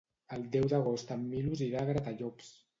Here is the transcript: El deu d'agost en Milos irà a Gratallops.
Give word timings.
El 0.37 0.45
deu 0.55 0.65
d'agost 0.71 1.13
en 1.17 1.29
Milos 1.35 1.63
irà 1.69 1.85
a 1.87 1.93
Gratallops. 1.93 2.53